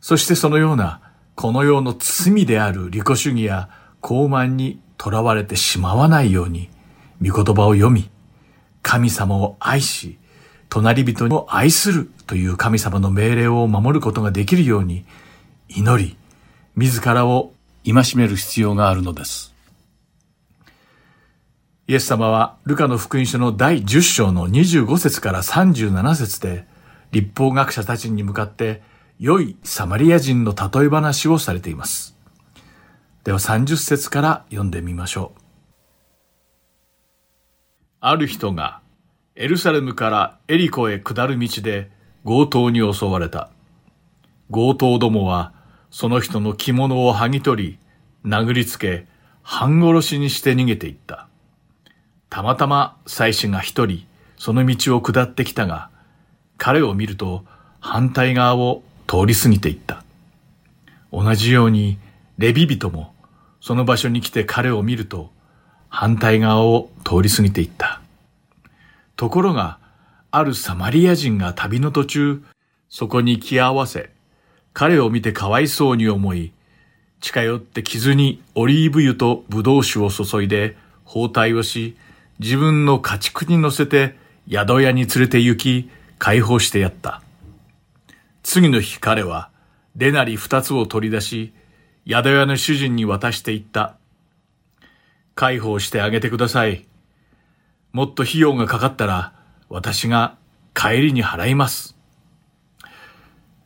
[0.00, 1.00] そしてそのような、
[1.34, 3.68] この世の罪である利己主義や
[4.00, 6.70] 高慢に囚われてしまわないように、
[7.20, 8.08] 御言葉を読み、
[8.82, 10.16] 神様を愛し、
[10.68, 15.04] 隣人を愛するという神様の命令を守ることができるように、
[15.68, 16.16] 祈り、
[16.76, 17.52] 自らを
[17.84, 19.52] 戒める必要があるのです。
[21.90, 26.66] イエス様はルカの福音書の第10章の25節から37節で
[27.12, 28.82] 立法学者たちに向かって
[29.18, 32.14] 良いサマリア人の例え話をされています。
[33.24, 35.40] では30節から読んでみましょう。
[38.00, 38.82] ある人が
[39.34, 41.90] エルサレムからエリコへ下る道で
[42.22, 43.48] 強盗に襲われた。
[44.52, 45.54] 強盗どもは
[45.90, 47.78] その人の着物を剥ぎ取り、
[48.26, 49.06] 殴りつけ、
[49.42, 51.27] 半殺しにして逃げていった。
[52.30, 54.06] たまたま妻子が一人
[54.36, 55.90] その道を下ってきたが、
[56.56, 57.44] 彼を見ると
[57.80, 60.04] 反対側を通り過ぎていった。
[61.12, 61.98] 同じように
[62.38, 63.14] レビ人も
[63.60, 65.30] その場所に来て彼を見ると、
[65.88, 68.00] 反対側を通り過ぎていった。
[69.16, 69.78] ところが、
[70.30, 72.42] あるサマリア人が旅の途中、
[72.88, 74.10] そこに気合わせ、
[74.72, 76.52] 彼を見てかわいそうに思い、
[77.20, 81.96] 近寄って傷にオリーブ油とブドウ酒を注いで包帯をし、
[82.38, 84.16] 自分の家畜に乗せて
[84.50, 87.22] 宿屋に連れて行き、解放してやった。
[88.42, 89.50] 次の日彼は、
[89.94, 91.52] デナリ二つを取り出し、
[92.08, 93.96] 宿屋の主人に渡していった。
[95.34, 96.86] 解放してあげてください。
[97.92, 99.34] もっと費用がかかったら、
[99.68, 100.36] 私が
[100.74, 101.96] 帰りに払います。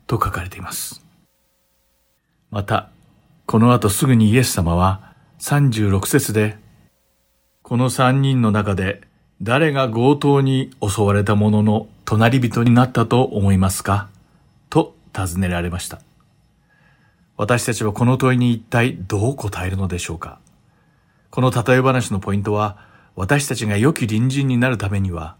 [0.07, 1.05] と書かれています。
[2.51, 2.91] また、
[3.47, 6.59] この後すぐにイエス様は36節で、
[7.62, 9.00] この三人の中で
[9.40, 14.08] 誰が強盗に襲われた者の隣人になったと思いますか？
[14.68, 16.00] と尋ねられました。
[17.36, 20.38] 私たちはこの問いに一体どう答えるのでしょうか？
[21.30, 22.76] この例え話のポイントは、
[23.16, 25.36] 私たちが良き隣人になるためには、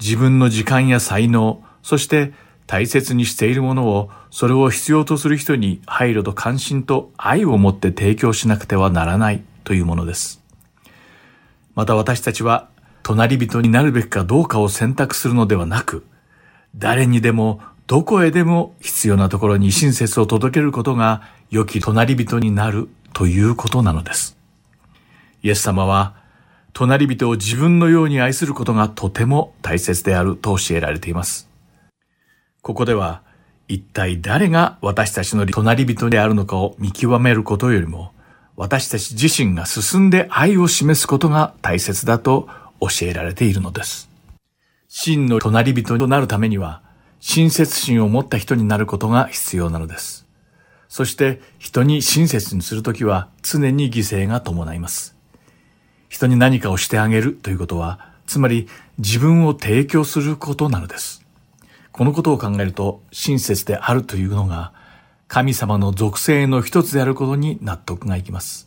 [0.00, 2.32] 自分の時間や才能、そして
[2.66, 10.37] 大切にしているものを、それを必要とする人に配慮と関心と愛を持って提供しなくてはならないというものです。
[11.78, 12.70] また私たちは
[13.04, 16.04] 隣人になるべきかどうかを選択するのではなく、
[16.74, 24.36] 誰にでもどこへでも必要なところに親切を届けることが良き隣人になるということなのです。
[25.44, 26.16] イエス様は
[26.72, 31.48] 隣人を自分のように愛することがとても大切であると教えられています。
[32.60, 33.22] ここでは
[33.68, 38.10] 一体誰が私たちの隣人であるのかを見極めることよりも
[38.58, 42.48] 私たち自身が進んで愛を示すことが大切だと
[42.80, 44.10] 教えられているのです。
[44.88, 46.82] 真の隣人となるためには、
[47.20, 50.26] 親切心を持った人になることが必要なのです。
[50.88, 55.14] そして人に親切にするときは常に犠牲が伴います。
[56.08, 58.66] 人に何かをしてあげるということは、つまり
[58.98, 61.24] 自分を提供することなのです。
[61.92, 64.72] このことを考えると親切であるというのが
[65.28, 68.66] 神様の属性の一つであることに納得がいきます。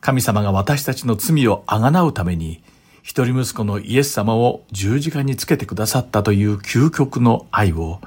[0.00, 2.62] 神様が私たちの罪をあがなうために
[3.02, 8.00] 一人息子のイエス様を十字架につけてくださったという究極の愛を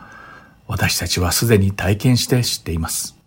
[0.68, 3.18] 私たちはすでに体験して知っています。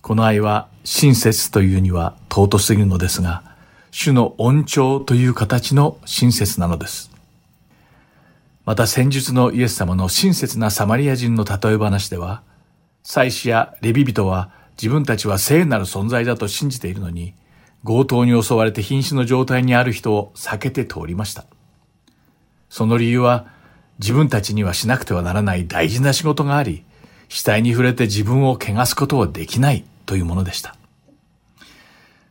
[0.00, 3.42] この愛は親切というには尊すぎるのですが、
[3.90, 7.10] 主の恩寵という形の親切なのです。
[8.64, 12.42] また先日のイエス様の親切なサマリア人の例え話では、
[13.10, 17.32] 祭司やレビ人は自分たちは聖なる存在だと信じているのに、
[17.82, 21.46] 強盗に襲われて瀕死の状態にある人を避けて通りました。
[22.68, 23.46] その理由は
[23.98, 26.84] 自分たちにはしなくてはならない大事な仕事があり、
[27.30, 30.76] 死体に触れて自分を汚すことはできないというものでした。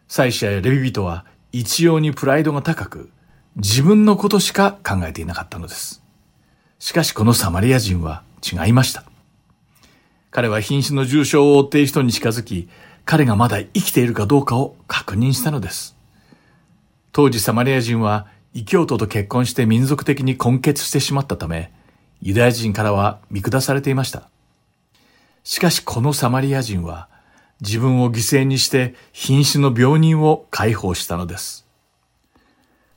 [0.08, 3.10] 祭司やレビ人は一様にプライドが高く、
[3.56, 6.04] 自分のことしか考えていなかったのです。
[6.78, 9.07] しかしこのサマリア人は違いました。
[10.38, 12.70] 彼は瀕死の重傷を負っている人に近づき、
[13.06, 15.98] 彼がまだ生きているかどうかを確認したのです。
[17.12, 21.72] 当時サマリア人は異教徒と結婚して民族的に根結してしまったため、
[22.22, 24.30] ユダヤ人からは見下されていました。
[25.44, 27.10] しかしこのサマリア人は
[27.62, 31.66] 自分を犠牲にして瀕死の病人を解放したのです。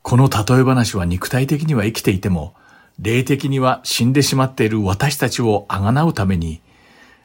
[0.03, 2.53] この例え話は肉体的には生きていても、
[2.99, 6.61] 霊的には死んでしまっている私たちをあがなうために、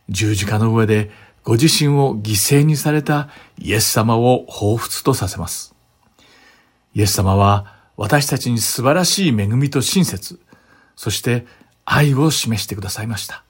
[0.10, 1.12] 十字架の上で
[1.43, 5.76] ご自身を犠牲にされたイエス様を彷彿とさせます。
[6.93, 10.39] イエス様は私たちに素晴らしい恵みと親切、
[10.95, 11.45] そして
[11.86, 13.43] 愛を示してくださいました。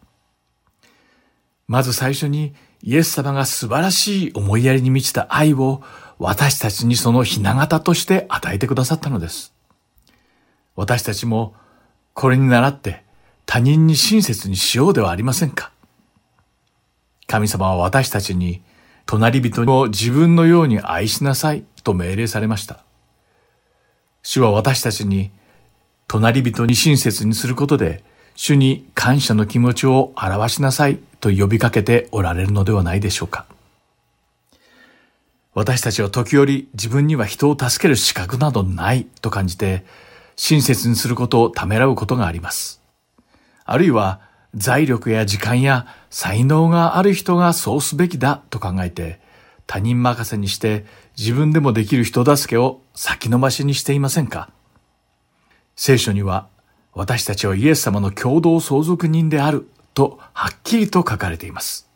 [1.68, 2.54] まず最初に
[2.84, 5.82] イエス様が素晴らしい思いやりに満ちた愛を
[6.20, 9.54] 私たちにそのひな形として与えてくださったのです。
[10.76, 11.56] 私たちも
[12.14, 13.04] これに倣って
[13.46, 15.72] 他人に親切にしようではありませんか
[17.28, 18.62] 神様は私たちに
[19.06, 22.84] 隣人を自分のように愛しなさいと命令されました。
[24.24, 25.32] 主は私たちに
[26.08, 28.04] 隣人に親切にすることで
[28.36, 33.46] 主に感謝の気持ちを表しなさいと呼びかけておられるのではないでしょうか。
[35.54, 39.86] 私たちは時折自分には人を助ける資格などないと感じて
[40.36, 42.82] 親切にすることをためらうことがあります。
[43.64, 44.20] あるいは
[44.56, 49.20] 財力や時間や才能がある人がそうすべきだと考えて、
[49.68, 50.86] 他人任せにして
[51.18, 54.50] 自分でもできる人助けを先延ばしにしていませんか？
[55.76, 56.48] 聖書には
[56.94, 61.90] 私たちはイエス様の共同相続人であるとはっきりと書かれています。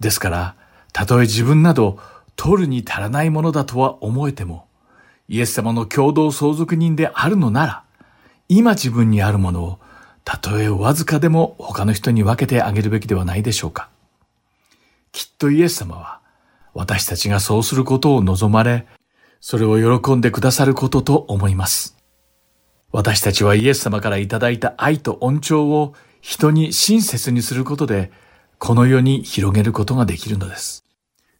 [0.00, 0.54] ですから、
[0.92, 1.98] たとえ自分など
[2.34, 4.66] 取るに足らないものだとは思えても、
[5.28, 7.84] イエス様の共同相続人であるのなら、
[8.48, 9.78] 今自分にあるものを、
[10.30, 13.88] たとえわずかでも他の人に分けてあげるべきではないでしょうか。
[15.10, 16.20] きっとイエス様は、
[16.72, 18.86] 私たちがそうすることを望まれ、
[19.40, 21.96] それを喜んでくださることと思います。
[22.92, 28.12] 私たちはイエス様からいただいた愛と恩寵を人に親切にすることで、
[28.60, 30.84] この世に広げることができるのです。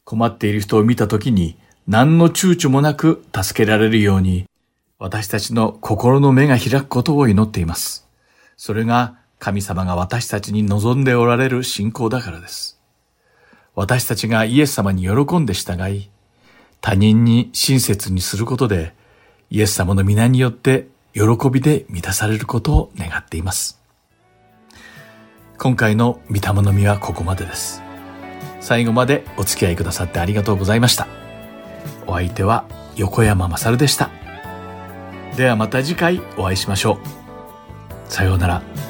[0.03, 4.47] 困っている人を見たときに、何の躊躇もなく助けられるように、
[4.99, 8.10] 私たちの心の目が開くことを祈っています。
[8.63, 12.79] それが神様が私たちに望んでおられる信仰だからです。
[13.75, 16.11] 私たちがイエス様に喜んで従い、
[16.83, 18.93] 他人に親切にすることで、
[19.49, 23.81] イエス様の皆によって喜びで満たされることを願っています。
[25.57, 27.83] 今回の御霊の実はここまでです。
[28.61, 31.09] 最後までお付き合いくださってありがとうございました。
[32.07, 34.11] お相手は横山まさるでした。
[35.39, 37.20] ではまた次回お会いしましょう。
[38.11, 38.89] さようなら。